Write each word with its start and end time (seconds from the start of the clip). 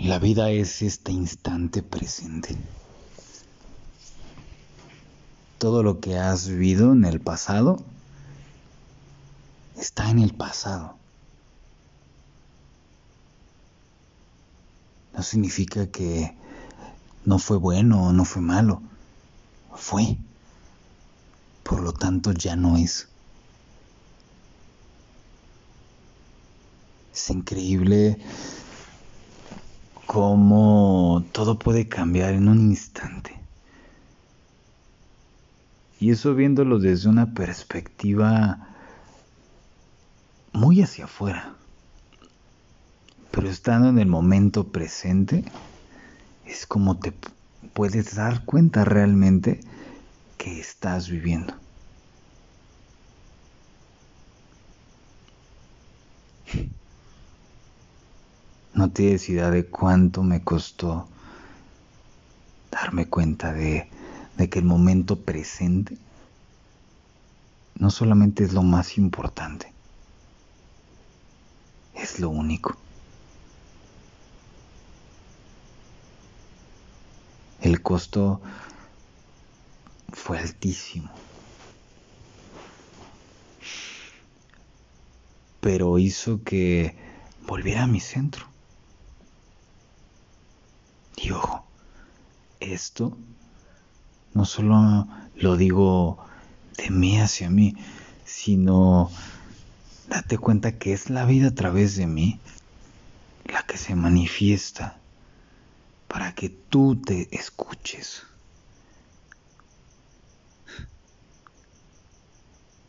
La 0.00 0.20
vida 0.20 0.50
es 0.50 0.80
este 0.82 1.10
instante 1.10 1.82
presente. 1.82 2.56
Todo 5.58 5.82
lo 5.82 5.98
que 5.98 6.16
has 6.16 6.46
vivido 6.46 6.92
en 6.92 7.04
el 7.04 7.20
pasado 7.20 7.82
está 9.76 10.08
en 10.08 10.20
el 10.20 10.34
pasado. 10.34 10.94
No 15.14 15.24
significa 15.24 15.88
que 15.88 16.32
no 17.24 17.40
fue 17.40 17.56
bueno 17.56 18.06
o 18.06 18.12
no 18.12 18.24
fue 18.24 18.40
malo. 18.40 18.80
Fue. 19.74 20.16
Por 21.64 21.80
lo 21.80 21.92
tanto, 21.92 22.30
ya 22.30 22.54
no 22.54 22.76
es. 22.76 23.08
Es 27.12 27.30
increíble 27.30 28.18
cómo 30.08 31.22
todo 31.32 31.58
puede 31.58 31.86
cambiar 31.86 32.32
en 32.32 32.48
un 32.48 32.70
instante. 32.70 33.38
Y 36.00 36.10
eso 36.12 36.34
viéndolo 36.34 36.78
desde 36.78 37.10
una 37.10 37.34
perspectiva 37.34 38.68
muy 40.54 40.80
hacia 40.80 41.04
afuera. 41.04 41.52
Pero 43.32 43.50
estando 43.50 43.90
en 43.90 43.98
el 43.98 44.06
momento 44.06 44.68
presente, 44.68 45.44
es 46.46 46.66
como 46.66 46.98
te 46.98 47.12
puedes 47.74 48.14
dar 48.14 48.46
cuenta 48.46 48.86
realmente 48.86 49.60
que 50.38 50.58
estás 50.58 51.10
viviendo. 51.10 51.52
No 58.78 58.92
tienes 58.92 59.28
idea 59.28 59.50
de 59.50 59.66
cuánto 59.66 60.22
me 60.22 60.44
costó 60.44 61.08
darme 62.70 63.08
cuenta 63.08 63.52
de, 63.52 63.90
de 64.36 64.48
que 64.48 64.60
el 64.60 64.66
momento 64.66 65.18
presente 65.18 65.98
no 67.74 67.90
solamente 67.90 68.44
es 68.44 68.52
lo 68.52 68.62
más 68.62 68.96
importante, 68.96 69.72
es 71.92 72.20
lo 72.20 72.30
único. 72.30 72.76
El 77.60 77.82
costo 77.82 78.40
fue 80.12 80.38
altísimo. 80.38 81.10
Pero 85.60 85.98
hizo 85.98 86.44
que 86.44 86.96
volviera 87.44 87.82
a 87.82 87.88
mi 87.88 87.98
centro. 87.98 88.46
Y 91.20 91.32
ojo, 91.32 91.64
esto 92.74 93.16
no 94.34 94.44
solo 94.44 95.08
lo 95.34 95.56
digo 95.56 96.18
de 96.76 96.90
mí 96.90 97.18
hacia 97.20 97.50
mí, 97.50 97.74
sino 98.24 99.10
date 100.08 100.38
cuenta 100.38 100.78
que 100.78 100.92
es 100.92 101.10
la 101.10 101.24
vida 101.24 101.48
a 101.48 101.54
través 101.54 101.96
de 101.96 102.06
mí 102.06 102.38
la 103.44 103.62
que 103.62 103.76
se 103.76 103.94
manifiesta 103.94 104.98
para 106.06 106.34
que 106.34 106.48
tú 106.48 106.96
te 106.96 107.28
escuches. 107.36 108.22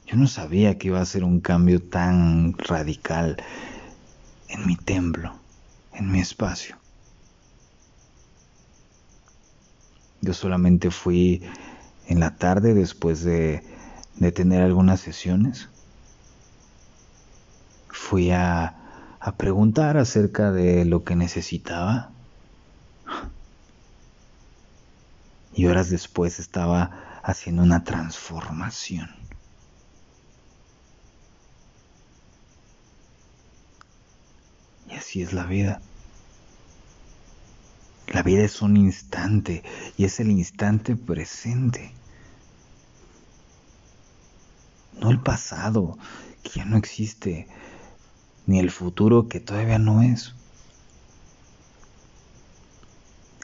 Yo 0.05 0.17
no 0.17 0.27
sabía 0.27 0.77
que 0.77 0.87
iba 0.87 0.99
a 0.99 1.05
ser 1.05 1.23
un 1.23 1.39
cambio 1.39 1.81
tan 1.81 2.57
radical 2.57 3.37
en 4.47 4.65
mi 4.65 4.75
templo, 4.75 5.35
en 5.93 6.11
mi 6.11 6.19
espacio. 6.19 6.78
Yo 10.21 10.33
solamente 10.33 10.91
fui 10.91 11.41
en 12.07 12.19
la 12.19 12.35
tarde 12.35 12.73
después 12.73 13.23
de, 13.23 13.63
de 14.15 14.31
tener 14.31 14.61
algunas 14.61 14.99
sesiones. 14.99 15.69
Fui 17.89 18.31
a, 18.31 18.75
a 19.19 19.35
preguntar 19.35 19.97
acerca 19.97 20.51
de 20.51 20.85
lo 20.85 21.03
que 21.03 21.15
necesitaba. 21.15 22.11
Y 25.53 25.65
horas 25.65 25.89
después 25.89 26.39
estaba 26.39 27.19
haciendo 27.23 27.63
una 27.63 27.83
transformación. 27.83 29.09
Y 34.89 34.95
así 34.95 35.21
es 35.21 35.33
la 35.33 35.45
vida. 35.45 35.81
La 38.09 38.23
vida 38.23 38.43
es 38.43 38.63
un 38.63 38.75
instante 38.75 39.63
y 39.95 40.05
es 40.05 40.19
el 40.19 40.31
instante 40.31 40.95
presente. 40.95 41.93
No 44.99 45.11
el 45.11 45.21
pasado, 45.21 45.97
que 46.41 46.49
ya 46.49 46.65
no 46.65 46.77
existe, 46.77 47.47
ni 48.47 48.59
el 48.59 48.71
futuro, 48.71 49.27
que 49.27 49.39
todavía 49.39 49.77
no 49.77 50.01
es. 50.01 50.33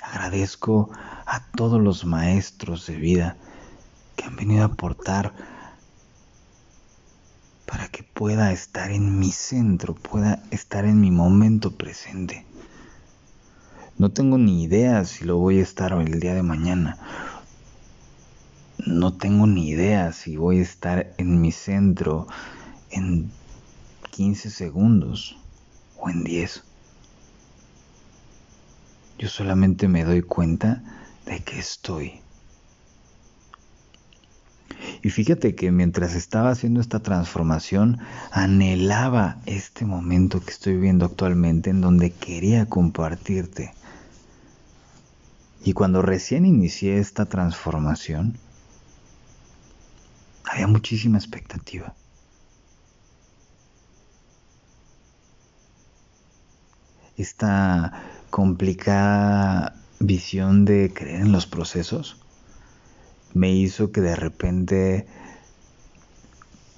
Agradezco 0.02 0.90
a 1.28 1.46
todos 1.56 1.80
los 1.80 2.04
maestros 2.04 2.88
de 2.88 2.96
vida 2.96 3.38
que 4.16 4.26
han 4.26 4.36
venido 4.36 4.64
a 4.64 4.68
aportar 4.68 5.34
para 7.68 7.88
que 7.90 8.02
pueda 8.02 8.52
estar 8.52 8.90
en 8.90 9.20
mi 9.20 9.32
centro, 9.32 9.94
pueda 9.94 10.42
estar 10.50 10.86
en 10.86 11.00
mi 11.02 11.12
momento 11.12 11.72
presente. 11.78 12.46
No 13.98 14.12
tengo 14.12 14.38
ni 14.38 14.62
idea 14.64 15.06
si 15.06 15.24
lo 15.24 15.38
voy 15.38 15.60
a 15.60 15.64
estar 15.64 15.94
el 15.94 16.20
día 16.20 16.34
de 16.34 16.44
mañana. 16.44 16.98
No 18.86 19.14
tengo 19.14 19.48
ni 19.48 19.70
idea 19.70 20.12
si 20.12 20.36
voy 20.36 20.60
a 20.60 20.64
estar 20.64 21.14
en 21.18 21.40
mi 21.40 21.54
centro 21.54 22.28
en 22.90 23.32
15 24.12 24.50
segundos 24.50 25.38
o 25.98 26.10
en 26.10 26.26
10. 26.26 26.62
Yo 29.18 29.30
solamente 29.30 29.88
me 29.88 30.04
doy 30.04 30.22
cuenta 30.24 30.84
de 31.26 31.40
que 31.40 31.58
estoy. 31.58 32.20
Y 35.04 35.10
fíjate 35.10 35.56
que 35.56 35.72
mientras 35.72 36.16
estaba 36.16 36.50
haciendo 36.50 36.82
esta 36.82 37.00
transformación, 37.00 38.00
anhelaba 38.32 39.38
este 39.46 39.86
momento 39.86 40.42
que 40.42 40.52
estoy 40.52 40.74
viviendo 40.74 41.06
actualmente 41.06 41.70
en 41.70 41.80
donde 41.80 42.12
quería 42.12 42.66
compartirte 42.66 43.74
y 45.66 45.74
cuando 45.74 46.04
recién 46.04 46.46
inicié 46.46 47.00
esta 47.00 47.26
transformación, 47.26 48.38
había 50.44 50.68
muchísima 50.68 51.18
expectativa. 51.18 51.96
Esta 57.18 58.04
complicada 58.30 59.82
visión 60.00 60.66
de 60.66 60.94
creer 60.94 61.22
en 61.22 61.32
los 61.32 61.48
procesos 61.48 62.22
me 63.34 63.52
hizo 63.52 63.92
que 63.92 64.02
de 64.02 64.16
repente 64.16 65.08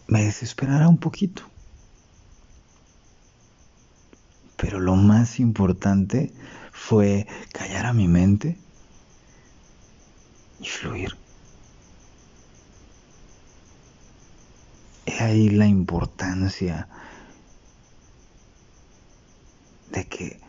me 0.08 0.24
desesperara 0.24 0.88
un 0.88 0.98
poquito. 0.98 1.44
Pero 4.56 4.80
lo 4.80 4.96
más 4.96 5.42
importante 5.42 6.32
fue 6.72 7.28
callar 7.52 7.86
a 7.86 7.92
mi 7.92 8.08
mente 8.08 8.58
y 10.60 10.66
fluir. 10.66 11.18
He 15.06 15.24
ahí 15.24 15.50
la 15.50 15.66
importancia 15.66 16.88
de 19.92 20.08
que 20.08 20.42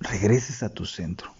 regreses 0.00 0.62
a 0.62 0.70
tu 0.70 0.86
centro. 0.86 1.32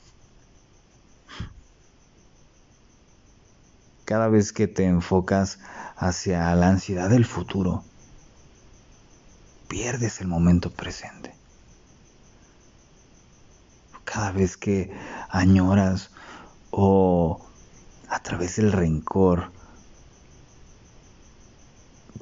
Cada 4.04 4.28
vez 4.28 4.52
que 4.52 4.66
te 4.66 4.84
enfocas 4.86 5.58
hacia 5.96 6.54
la 6.54 6.68
ansiedad 6.68 7.08
del 7.08 7.24
futuro, 7.24 7.84
pierdes 9.68 10.20
el 10.20 10.26
momento 10.26 10.70
presente. 10.70 11.34
Cada 14.04 14.32
vez 14.32 14.56
que 14.56 14.92
añoras 15.30 16.10
o 16.72 17.49
a 18.10 18.20
través 18.20 18.56
del 18.56 18.72
rencor, 18.72 19.52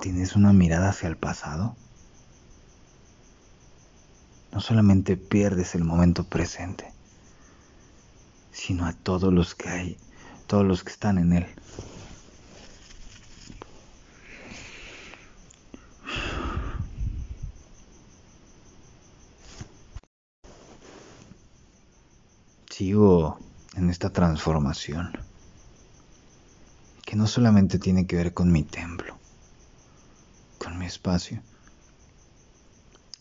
tienes 0.01 0.37
una 0.37 0.53
mirada 0.53 0.91
hacia 0.91 1.09
el 1.09 1.17
pasado, 1.17 1.75
no 4.53 4.61
solamente 4.61 5.17
pierdes 5.17 5.75
el 5.75 5.85
momento 5.85 6.25
presente, 6.25 6.93
sino 8.53 8.87
a 8.87 8.93
todos 8.93 9.33
los 9.33 9.55
que 9.55 9.69
hay, 9.71 9.99
todos 10.47 10.67
los 10.67 10.85
que 10.85 10.91
están 10.91 11.19
en 11.19 11.33
él. 11.33 11.47
sigo 22.71 23.41
en 23.75 23.91
esta 23.91 24.11
transformación 24.11 25.28
no 27.19 27.27
solamente 27.27 27.81
tiene 27.81 28.07
que 28.07 28.15
ver 28.15 28.33
con 28.33 28.53
mi 28.53 28.63
templo, 28.63 29.19
con 30.57 30.79
mi 30.79 30.87
espacio, 30.87 31.43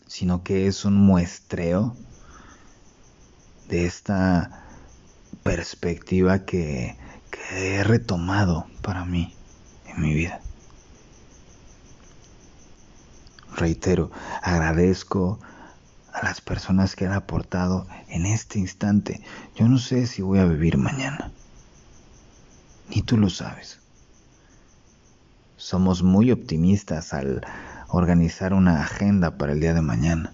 sino 0.06 0.44
que 0.44 0.68
es 0.68 0.84
un 0.84 0.94
muestreo 0.94 1.96
de 3.68 3.86
esta 3.86 4.62
perspectiva 5.42 6.44
que, 6.44 6.96
he 7.50 7.82
retomado 7.82 8.66
para 8.82 9.06
mí 9.06 9.34
en 9.86 10.02
mi 10.02 10.12
vida. 10.12 10.42
Reitero, 13.56 14.10
agradezco 14.42 15.40
a 16.12 16.24
las 16.24 16.42
personas 16.42 16.94
que 16.94 17.06
han 17.06 17.14
aportado 17.14 17.86
en 18.08 18.26
este 18.26 18.58
instante. 18.58 19.22
Yo 19.56 19.66
no 19.66 19.78
sé 19.78 20.06
si 20.06 20.20
voy 20.20 20.40
a 20.40 20.44
vivir 20.44 20.76
mañana. 20.76 21.32
Ni 22.90 23.00
tú 23.00 23.16
lo 23.16 23.30
sabes. 23.30 23.80
Somos 25.58 26.04
muy 26.04 26.30
optimistas 26.30 27.12
al 27.12 27.44
organizar 27.88 28.54
una 28.54 28.80
agenda 28.80 29.36
para 29.36 29.52
el 29.52 29.60
día 29.60 29.74
de 29.74 29.82
mañana. 29.82 30.32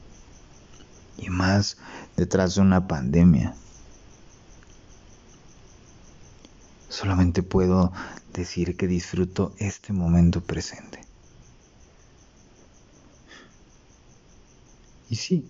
Y 1.17 1.31
más 1.31 1.79
detrás 2.15 2.55
de 2.55 2.61
una 2.61 2.87
pandemia. 2.87 3.55
Solamente 6.91 7.43
puedo 7.43 7.91
decir 8.35 8.77
que 8.77 8.87
disfruto 8.87 9.55
este 9.57 9.95
momento 9.95 10.43
presente. 10.43 11.01
Y 15.09 15.17
sí, 15.17 15.49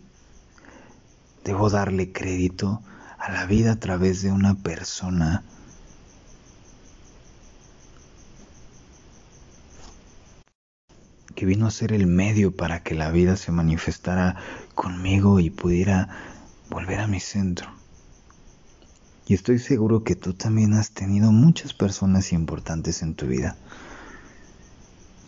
debo 1.45 1.69
darle 1.69 2.13
crédito 2.13 2.81
a 3.19 3.33
la 3.33 3.45
vida 3.47 3.73
a 3.73 3.81
través 3.81 4.23
de 4.23 4.31
una 4.31 4.55
persona 4.55 5.43
que 11.45 11.49
vino 11.49 11.67
a 11.67 11.71
ser 11.71 11.93
el 11.93 12.07
medio 12.07 12.57
para 12.57 12.83
que 12.83 12.95
la 12.95 13.11
vida 13.11 13.37
se 13.37 13.53
manifestara 13.53 14.37
conmigo 14.75 15.41
y 15.41 15.51
pudiera 15.51 16.09
volver 16.71 17.01
a 17.01 17.07
mi 17.07 17.21
centro. 17.21 17.69
Y 19.27 19.35
estoy 19.35 19.59
seguro 19.59 20.05
que 20.05 20.17
tú 20.17 20.33
también 20.33 20.73
has 20.73 20.93
tenido 20.93 21.33
muchas 21.33 21.75
personas 21.75 22.33
importantes 22.33 23.03
en 23.03 23.15
tu 23.15 23.27
vida 23.27 23.59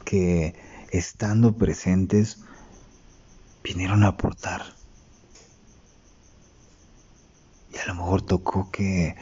que 0.07 0.55
estando 0.91 1.59
presentes 1.59 2.39
vinieron 3.63 4.03
a 4.03 4.09
aportar. 4.09 4.63
Y 7.75 7.77
a 7.77 7.87
lo 7.89 7.95
mejor 7.95 8.23
tocó 8.23 8.71
que, 8.71 9.17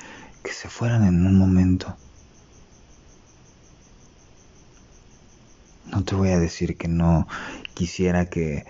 que 0.44 0.52
se 0.52 0.68
fueran 0.68 1.04
en 1.04 1.26
un 1.26 1.36
momento. 1.36 1.96
No 5.86 6.02
te 6.02 6.14
voy 6.14 6.30
a 6.30 6.38
decir 6.38 6.76
que 6.76 6.88
no 6.88 7.26
quisiera 7.74 8.26
que 8.26 8.64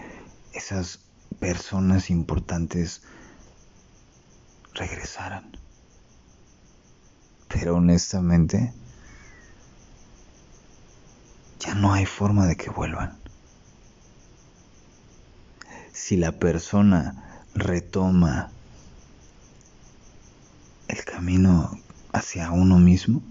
esas 0.52 1.00
personas 1.38 2.10
importantes 2.10 3.02
regresaran. 4.74 5.56
Pero 7.48 7.76
honestamente, 7.76 8.72
ya 11.60 11.74
no 11.74 11.92
hay 11.92 12.04
forma 12.04 12.46
de 12.46 12.56
que 12.56 12.70
vuelvan. 12.70 13.16
Si 15.92 16.16
la 16.16 16.32
persona 16.32 17.44
retoma 17.54 18.50
el 20.88 21.04
camino 21.04 21.78
hacia 22.12 22.50
uno 22.50 22.78
mismo, 22.78 23.22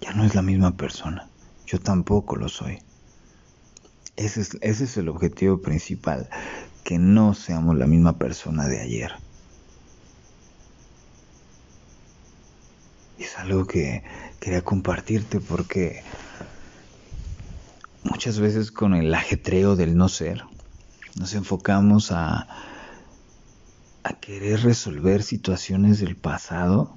ya 0.00 0.12
no 0.12 0.24
es 0.24 0.34
la 0.34 0.42
misma 0.42 0.76
persona. 0.76 1.30
Yo 1.66 1.80
tampoco 1.80 2.36
lo 2.36 2.48
soy. 2.48 2.82
Ese 4.16 4.42
es, 4.42 4.56
ese 4.60 4.84
es 4.84 4.96
el 4.96 5.08
objetivo 5.08 5.60
principal, 5.60 6.28
que 6.84 6.98
no 6.98 7.34
seamos 7.34 7.76
la 7.76 7.86
misma 7.86 8.18
persona 8.18 8.68
de 8.68 8.80
ayer. 8.80 9.12
Es 13.18 13.38
algo 13.38 13.66
que 13.66 14.04
quería 14.40 14.62
compartirte 14.62 15.40
porque 15.40 16.02
muchas 18.04 18.38
veces 18.38 18.70
con 18.70 18.94
el 18.94 19.12
ajetreo 19.14 19.76
del 19.76 19.96
no 19.96 20.08
ser, 20.08 20.44
nos 21.16 21.34
enfocamos 21.34 22.12
a, 22.12 22.46
a 24.02 24.12
querer 24.20 24.62
resolver 24.62 25.22
situaciones 25.22 25.98
del 26.00 26.16
pasado 26.16 26.94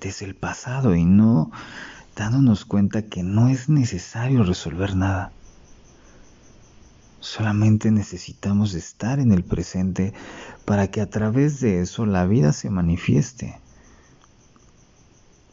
desde 0.00 0.26
el 0.26 0.34
pasado 0.34 0.94
y 0.94 1.04
no 1.04 1.50
dándonos 2.20 2.66
cuenta 2.66 3.00
que 3.00 3.22
no 3.22 3.48
es 3.48 3.70
necesario 3.70 4.44
resolver 4.44 4.94
nada. 4.94 5.32
Solamente 7.18 7.90
necesitamos 7.90 8.74
estar 8.74 9.20
en 9.20 9.32
el 9.32 9.42
presente 9.42 10.12
para 10.66 10.88
que 10.88 11.00
a 11.00 11.08
través 11.08 11.60
de 11.60 11.80
eso 11.80 12.04
la 12.04 12.26
vida 12.26 12.52
se 12.52 12.68
manifieste. 12.68 13.58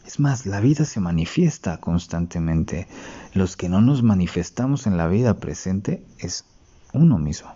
Es 0.05 0.19
más, 0.19 0.45
la 0.45 0.59
vida 0.59 0.83
se 0.83 0.99
manifiesta 0.99 1.77
constantemente. 1.77 2.89
Los 3.33 3.55
que 3.55 3.69
no 3.69 3.79
nos 3.79 4.03
manifestamos 4.03 4.87
en 4.87 4.97
la 4.97 5.07
vida 5.07 5.35
presente 5.35 6.03
es 6.19 6.43
uno 6.91 7.17
mismo. 7.17 7.49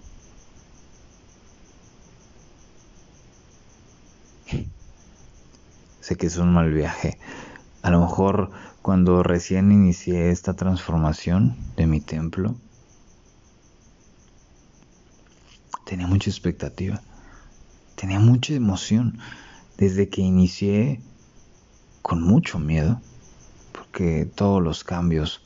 sé 6.02 6.16
que 6.18 6.28
es 6.28 6.38
un 6.38 6.54
mal 6.54 6.72
viaje. 6.74 7.18
A 7.82 7.90
lo 7.90 8.00
mejor 8.02 8.52
cuando 8.82 9.24
recién 9.24 9.72
inicié 9.72 10.30
esta 10.30 10.54
transformación 10.54 11.56
de 11.78 11.88
mi 11.88 12.00
templo, 12.00 12.56
tenía 15.86 16.06
mucha 16.06 16.30
expectativa, 16.30 17.02
tenía 17.96 18.20
mucha 18.20 18.54
emoción. 18.54 19.20
Desde 19.78 20.10
que 20.10 20.22
inicié 20.22 21.02
con 22.04 22.22
mucho 22.22 22.60
miedo, 22.60 23.02
porque 23.72 24.26
todos 24.26 24.62
los 24.62 24.84
cambios 24.84 25.42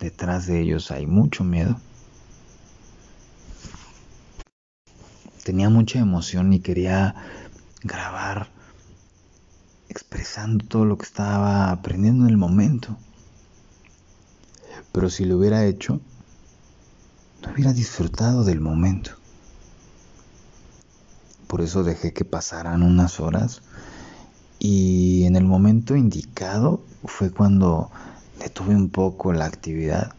detrás 0.00 0.46
de 0.46 0.60
ellos 0.60 0.90
hay 0.90 1.06
mucho 1.06 1.44
miedo. 1.44 1.80
Tenía 5.44 5.70
mucha 5.70 6.00
emoción 6.00 6.52
y 6.52 6.58
quería 6.58 7.14
grabar 7.84 8.55
expresando 9.88 10.64
todo 10.64 10.84
lo 10.84 10.98
que 10.98 11.04
estaba 11.04 11.70
aprendiendo 11.70 12.24
en 12.24 12.30
el 12.30 12.36
momento. 12.36 12.96
Pero 14.92 15.10
si 15.10 15.24
lo 15.24 15.38
hubiera 15.38 15.64
hecho, 15.64 16.00
no 17.42 17.52
hubiera 17.52 17.72
disfrutado 17.72 18.44
del 18.44 18.60
momento. 18.60 19.12
Por 21.46 21.60
eso 21.60 21.84
dejé 21.84 22.12
que 22.12 22.24
pasaran 22.24 22.82
unas 22.82 23.20
horas 23.20 23.62
y 24.58 25.24
en 25.24 25.36
el 25.36 25.44
momento 25.44 25.96
indicado 25.96 26.82
fue 27.04 27.30
cuando 27.30 27.90
detuve 28.38 28.74
un 28.74 28.88
poco 28.88 29.32
la 29.32 29.44
actividad 29.44 30.14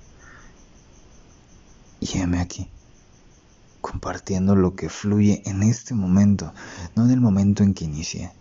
y 1.99 2.17
heme 2.17 2.39
aquí, 2.39 2.69
compartiendo 3.81 4.55
lo 4.55 4.75
que 4.75 4.89
fluye 4.89 5.41
en 5.45 5.63
este 5.63 5.93
momento, 5.93 6.53
no 6.95 7.05
en 7.05 7.11
el 7.11 7.19
momento 7.19 7.63
en 7.63 7.73
que 7.73 7.85
inicié. 7.85 8.31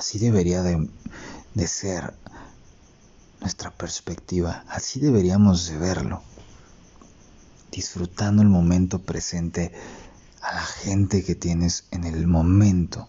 Así 0.00 0.18
debería 0.18 0.62
de, 0.62 0.88
de 1.52 1.66
ser 1.66 2.14
nuestra 3.38 3.70
perspectiva, 3.70 4.64
así 4.66 4.98
deberíamos 4.98 5.66
de 5.66 5.76
verlo, 5.76 6.22
disfrutando 7.70 8.40
el 8.40 8.48
momento 8.48 9.00
presente 9.00 9.74
a 10.40 10.54
la 10.54 10.62
gente 10.62 11.22
que 11.22 11.34
tienes 11.34 11.84
en 11.90 12.04
el 12.04 12.26
momento, 12.26 13.08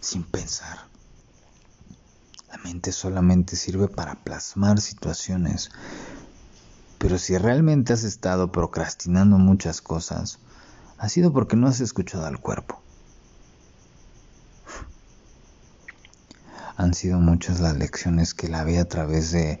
sin 0.00 0.24
pensar. 0.24 0.78
La 2.48 2.56
mente 2.64 2.92
solamente 2.92 3.56
sirve 3.56 3.88
para 3.88 4.24
plasmar 4.24 4.80
situaciones, 4.80 5.68
pero 6.96 7.18
si 7.18 7.36
realmente 7.36 7.92
has 7.92 8.04
estado 8.04 8.50
procrastinando 8.50 9.36
muchas 9.36 9.82
cosas, 9.82 10.38
ha 10.96 11.10
sido 11.10 11.30
porque 11.34 11.56
no 11.56 11.66
has 11.68 11.80
escuchado 11.80 12.24
al 12.24 12.40
cuerpo. 12.40 12.81
Han 16.76 16.94
sido 16.94 17.18
muchas 17.18 17.60
las 17.60 17.76
lecciones 17.76 18.34
que 18.34 18.48
la 18.48 18.64
vi 18.64 18.76
a 18.76 18.88
través 18.88 19.30
de 19.30 19.60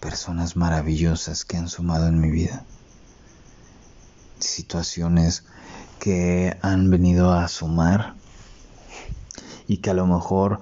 personas 0.00 0.56
maravillosas 0.56 1.44
que 1.44 1.56
han 1.56 1.68
sumado 1.68 2.06
en 2.06 2.20
mi 2.20 2.30
vida. 2.30 2.64
Situaciones 4.38 5.44
que 5.98 6.56
han 6.62 6.90
venido 6.90 7.32
a 7.32 7.48
sumar 7.48 8.14
y 9.66 9.78
que 9.78 9.90
a 9.90 9.94
lo 9.94 10.06
mejor 10.06 10.60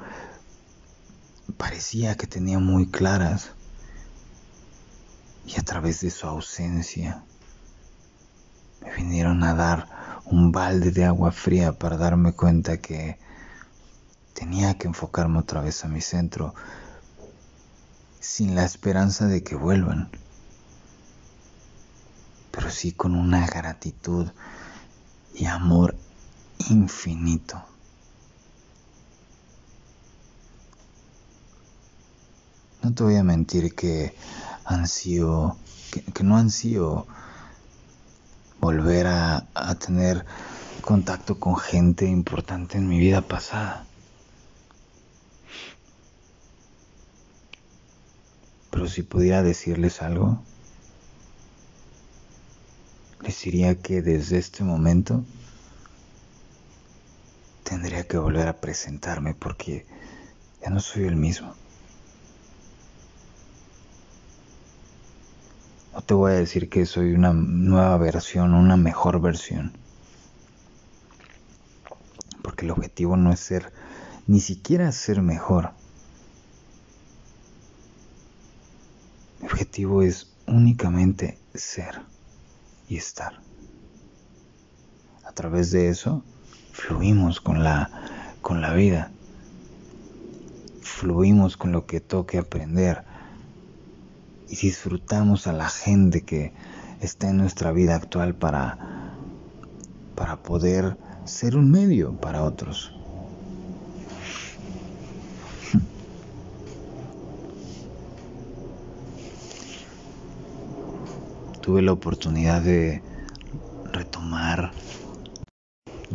parecía 1.56 2.16
que 2.16 2.26
tenía 2.26 2.58
muy 2.58 2.90
claras, 2.90 3.50
y 5.46 5.60
a 5.60 5.62
través 5.62 6.00
de 6.00 6.10
su 6.10 6.26
ausencia 6.26 7.22
me 8.82 8.94
vinieron 8.94 9.44
a 9.44 9.54
dar 9.54 9.88
un 10.24 10.50
balde 10.50 10.90
de 10.90 11.04
agua 11.04 11.30
fría 11.30 11.72
para 11.72 11.96
darme 11.96 12.32
cuenta 12.32 12.78
que 12.78 13.18
tenía 14.36 14.74
que 14.74 14.86
enfocarme 14.86 15.38
otra 15.38 15.62
vez 15.62 15.82
a 15.84 15.88
mi 15.88 16.02
centro 16.02 16.54
sin 18.20 18.54
la 18.54 18.64
esperanza 18.64 19.26
de 19.26 19.42
que 19.42 19.56
vuelvan, 19.56 20.10
pero 22.50 22.70
sí 22.70 22.92
con 22.92 23.14
una 23.14 23.46
gratitud 23.46 24.28
y 25.34 25.46
amor 25.46 25.96
infinito. 26.68 27.62
No 32.82 32.92
te 32.92 33.02
voy 33.04 33.16
a 33.16 33.24
mentir 33.24 33.74
que 33.74 34.14
han 34.66 34.86
sido, 34.86 35.56
que, 36.12 36.22
no 36.22 36.36
han 36.36 36.50
sido 36.50 37.06
volver 38.60 39.06
a, 39.06 39.46
a 39.54 39.74
tener 39.76 40.26
contacto 40.82 41.40
con 41.40 41.56
gente 41.56 42.06
importante 42.06 42.76
en 42.76 42.86
mi 42.86 42.98
vida 42.98 43.22
pasada. 43.22 43.86
Pero 48.76 48.88
si 48.88 49.02
pudiera 49.02 49.42
decirles 49.42 50.02
algo, 50.02 50.38
les 53.22 53.40
diría 53.40 53.80
que 53.80 54.02
desde 54.02 54.36
este 54.36 54.64
momento 54.64 55.24
tendría 57.62 58.06
que 58.06 58.18
volver 58.18 58.48
a 58.48 58.60
presentarme 58.60 59.32
porque 59.32 59.86
ya 60.60 60.68
no 60.68 60.80
soy 60.80 61.04
el 61.04 61.16
mismo. 61.16 61.54
No 65.94 66.02
te 66.02 66.12
voy 66.12 66.32
a 66.32 66.34
decir 66.34 66.68
que 66.68 66.84
soy 66.84 67.14
una 67.14 67.32
nueva 67.32 67.96
versión, 67.96 68.52
una 68.52 68.76
mejor 68.76 69.22
versión. 69.22 69.72
Porque 72.42 72.66
el 72.66 72.72
objetivo 72.72 73.16
no 73.16 73.32
es 73.32 73.40
ser, 73.40 73.72
ni 74.26 74.40
siquiera 74.40 74.92
ser 74.92 75.22
mejor. 75.22 75.72
Mi 79.40 79.48
es 79.76 80.32
únicamente 80.46 81.38
ser 81.54 82.00
y 82.88 82.96
estar. 82.96 83.40
A 85.24 85.32
través 85.32 85.70
de 85.70 85.88
eso, 85.88 86.24
fluimos 86.72 87.40
con 87.42 87.62
la, 87.62 87.90
con 88.40 88.62
la 88.62 88.72
vida. 88.72 89.10
Fluimos 90.80 91.58
con 91.58 91.72
lo 91.72 91.84
que 91.84 92.00
toque 92.00 92.38
aprender 92.38 93.04
y 94.48 94.56
disfrutamos 94.56 95.46
a 95.46 95.52
la 95.52 95.68
gente 95.68 96.22
que 96.22 96.54
está 97.00 97.28
en 97.28 97.36
nuestra 97.36 97.72
vida 97.72 97.96
actual 97.96 98.34
para, 98.34 98.78
para 100.14 100.42
poder 100.42 100.96
ser 101.24 101.54
un 101.56 101.70
medio 101.70 102.18
para 102.18 102.44
otros. 102.44 102.95
Tuve 111.66 111.82
la 111.82 111.90
oportunidad 111.90 112.62
de 112.62 113.02
retomar 113.86 114.70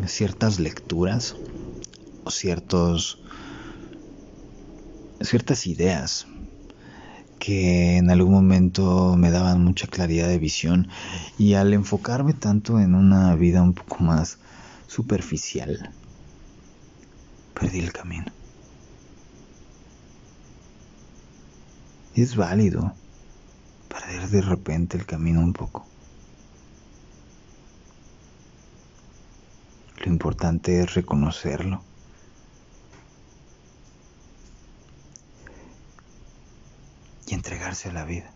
ciertas 0.08 0.62
lecturas 0.62 1.36
o 2.24 2.32
ciertos 2.32 3.22
ciertas 5.20 5.68
ideas 5.68 6.26
que 7.38 7.98
en 7.98 8.10
algún 8.12 8.32
momento 8.32 9.18
me 9.18 9.30
daban 9.30 9.62
mucha 9.62 9.88
claridad 9.88 10.30
de 10.30 10.38
visión 10.38 10.88
y 11.38 11.56
al 11.56 11.74
enfocarme 11.74 12.32
tanto 12.32 12.80
en 12.80 12.96
una 12.96 13.36
vida 13.36 13.62
un 13.62 13.74
poco 13.74 13.98
más 14.06 14.38
superficial, 14.88 15.92
perdí 17.60 17.80
el 17.80 17.92
camino. 17.92 18.28
Es 22.16 22.38
válido 22.38 23.01
perder 23.92 24.30
de 24.30 24.42
repente 24.42 24.98
el 24.98 25.06
camino 25.06 25.42
un 25.42 25.54
poco. 25.54 25.86
Lo 29.98 30.12
importante 30.12 30.80
es 30.80 30.94
reconocerlo 30.94 31.84
y 37.28 37.34
entregarse 37.34 37.90
a 37.90 37.94
la 37.94 38.06
vida. 38.06 38.34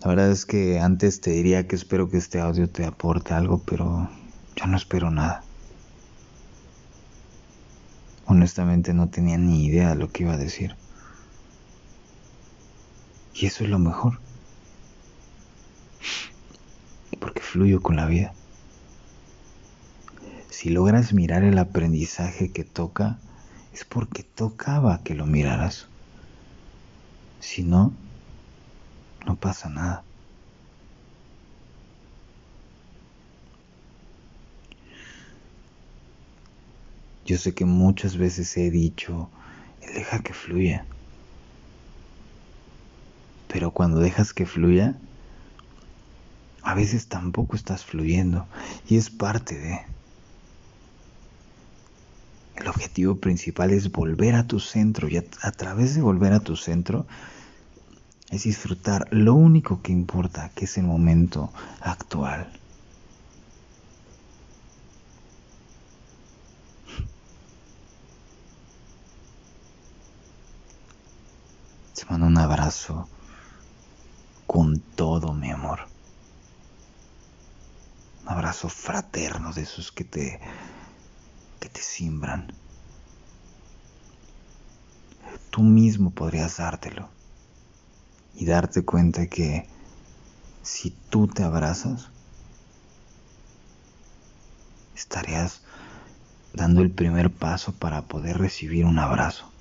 La 0.00 0.08
verdad 0.08 0.30
es 0.30 0.46
que 0.46 0.78
antes 0.78 1.20
te 1.20 1.32
diría 1.32 1.66
que 1.66 1.76
espero 1.76 2.08
que 2.08 2.18
este 2.18 2.40
audio 2.40 2.70
te 2.70 2.84
aporte 2.84 3.34
algo, 3.34 3.58
pero 3.58 4.08
yo 4.56 4.66
no 4.66 4.76
espero 4.76 5.10
nada. 5.10 5.42
Honestamente 8.26 8.94
no 8.94 9.08
tenía 9.08 9.38
ni 9.38 9.66
idea 9.66 9.90
de 9.90 9.96
lo 9.96 10.10
que 10.10 10.22
iba 10.22 10.34
a 10.34 10.38
decir. 10.38 10.76
Y 13.40 13.46
eso 13.46 13.62
es 13.62 13.70
lo 13.70 13.78
mejor. 13.78 14.18
Porque 17.20 17.40
fluyo 17.40 17.80
con 17.80 17.94
la 17.94 18.06
vida. 18.06 18.34
Si 20.50 20.70
logras 20.70 21.12
mirar 21.12 21.44
el 21.44 21.56
aprendizaje 21.58 22.50
que 22.50 22.64
toca, 22.64 23.18
es 23.72 23.84
porque 23.84 24.24
tocaba 24.24 25.04
que 25.04 25.14
lo 25.14 25.24
miraras. 25.24 25.86
Si 27.38 27.62
no, 27.62 27.92
no 29.24 29.36
pasa 29.36 29.68
nada. 29.68 30.02
Yo 37.24 37.38
sé 37.38 37.54
que 37.54 37.66
muchas 37.66 38.16
veces 38.16 38.56
he 38.56 38.72
dicho, 38.72 39.28
deja 39.94 40.24
que 40.24 40.32
fluya. 40.32 40.86
Pero 43.48 43.70
cuando 43.70 43.98
dejas 43.98 44.32
que 44.32 44.46
fluya, 44.46 44.94
a 46.62 46.74
veces 46.74 47.08
tampoco 47.08 47.56
estás 47.56 47.84
fluyendo. 47.84 48.46
Y 48.88 48.96
es 48.96 49.10
parte 49.10 49.58
de... 49.58 49.80
El 52.56 52.68
objetivo 52.68 53.16
principal 53.16 53.70
es 53.70 53.90
volver 53.90 54.34
a 54.34 54.46
tu 54.46 54.60
centro 54.60 55.08
y 55.08 55.16
a, 55.16 55.52
través 55.52 55.94
de 55.94 56.02
volver 56.02 56.32
a 56.32 56.40
tu 56.40 56.56
centro 56.56 57.06
es 58.30 58.42
disfrutar. 58.42 59.06
Lo 59.10 59.34
único 59.34 59.80
que 59.80 59.92
importa, 59.92 60.50
que 60.54 60.66
es 60.66 60.76
el 60.76 60.84
momento 60.84 61.50
actual. 61.80 62.52
Te 71.94 72.04
mando 72.10 72.26
un 72.26 72.38
abrazo 72.38 73.08
con 74.48 74.80
todo 74.96 75.34
mi 75.34 75.50
amor. 75.50 75.80
Un 78.22 78.30
abrazo 78.30 78.70
fraterno 78.70 79.52
de 79.52 79.62
esos 79.62 79.92
que 79.92 80.04
te 80.04 80.40
que 81.60 81.68
te 81.68 81.80
simbran. 81.82 82.54
Tú 85.50 85.62
mismo 85.62 86.10
podrías 86.12 86.56
dártelo 86.56 87.10
y 88.34 88.46
darte 88.46 88.84
cuenta 88.84 89.26
que 89.26 89.68
si 90.62 90.90
tú 91.10 91.28
te 91.28 91.42
abrazas, 91.42 92.08
estarías 94.96 95.62
dando 96.54 96.80
el 96.80 96.90
primer 96.90 97.30
paso 97.30 97.74
para 97.74 98.02
poder 98.02 98.38
recibir 98.38 98.86
un 98.86 98.98
abrazo. 98.98 99.57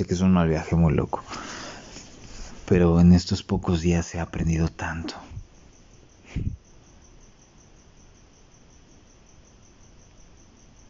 Sé 0.00 0.06
que 0.06 0.14
es 0.14 0.22
un 0.22 0.48
viaje 0.48 0.76
muy 0.76 0.94
loco, 0.94 1.22
pero 2.66 3.00
en 3.00 3.12
estos 3.12 3.42
pocos 3.42 3.82
días 3.82 4.14
he 4.14 4.18
aprendido 4.18 4.68
tanto. 4.68 5.14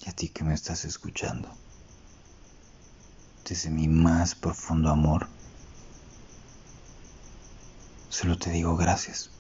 a 0.07 0.13
ti 0.13 0.29
que 0.29 0.45
me 0.45 0.55
estás 0.55 0.85
escuchando, 0.85 1.49
desde 3.49 3.69
mi 3.71 3.89
más 3.89 4.37
profundo 4.37 4.91
amor, 4.91 5.27
solo 8.11 8.39
te 8.39 8.51
digo 8.51 8.77
gracias. 8.77 9.40